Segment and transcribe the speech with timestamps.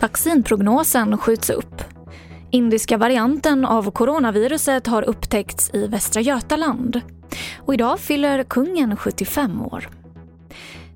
[0.00, 1.82] Vaccinprognosen skjuts upp.
[2.50, 7.00] Indiska varianten av coronaviruset har upptäckts i Västra Götaland.
[7.58, 9.88] Och idag fyller kungen 75 år.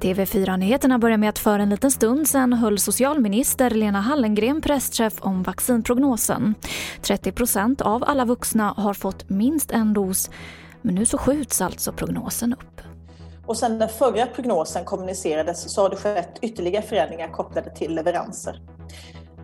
[0.00, 5.42] TV4-nyheterna börjar med att för en liten stund sen höll socialminister Lena Hallengren pressträff om
[5.42, 6.54] vaccinprognosen.
[7.02, 10.30] 30 av alla vuxna har fått minst en dos,
[10.86, 12.80] men nu så skjuts alltså prognosen upp.
[13.46, 18.62] Och sen den förra prognosen kommunicerades så har det skett ytterligare förändringar kopplade till leveranser.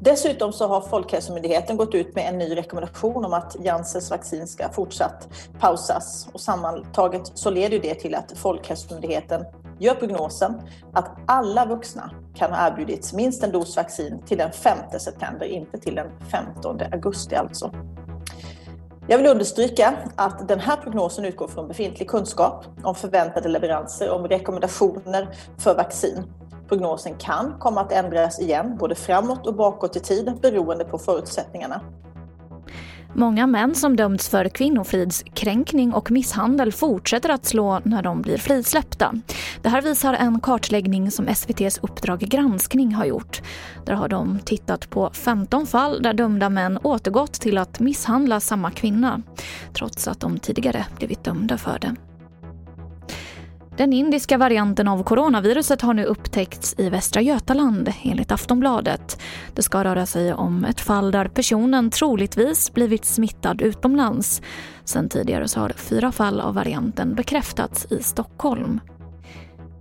[0.00, 4.68] Dessutom så har Folkhälsomyndigheten gått ut med en ny rekommendation om att Janssens vaccin ska
[4.68, 5.28] fortsatt
[5.60, 9.44] pausas och sammantaget så leder det till att Folkhälsomyndigheten
[9.78, 14.78] gör prognosen att alla vuxna kan ha erbjudits minst en dos vaccin till den 5
[15.00, 17.70] september, inte till den 15 augusti alltså.
[19.10, 24.28] Jag vill understryka att den här prognosen utgår från befintlig kunskap om förväntade leveranser, om
[24.28, 25.28] rekommendationer
[25.58, 26.22] för vaccin.
[26.68, 31.80] Prognosen kan komma att ändras igen, både framåt och bakåt i tid, beroende på förutsättningarna.
[33.14, 39.14] Många män som dömts för kvinnofridskränkning och misshandel fortsätter att slå när de blir frisläppta.
[39.62, 43.42] Det här visar en kartläggning som SVTs Uppdrag granskning har gjort.
[43.86, 48.70] Där har de tittat på 15 fall där dömda män återgått till att misshandla samma
[48.70, 49.22] kvinna
[49.72, 51.96] trots att de tidigare blivit dömda för det.
[53.80, 59.20] Den indiska varianten av coronaviruset har nu upptäckts i Västra Götaland enligt Aftonbladet.
[59.54, 64.42] Det ska röra sig om ett fall där personen troligtvis blivit smittad utomlands.
[64.84, 68.80] Sen tidigare så har fyra fall av varianten bekräftats i Stockholm.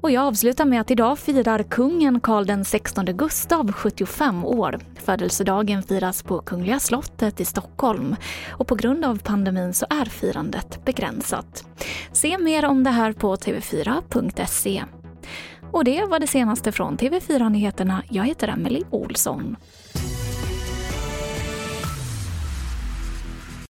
[0.00, 4.78] Och jag avslutar med att idag firar kungen Karl XVI Gustav 75 år.
[4.94, 8.16] Födelsedagen firas på Kungliga slottet i Stockholm
[8.50, 11.64] och på grund av pandemin så är firandet begränsat.
[12.12, 14.84] Se mer om det här på tv4.se.
[15.72, 18.02] Och det var det senaste från TV4 Nyheterna.
[18.10, 19.56] Jag heter Emily Olsson.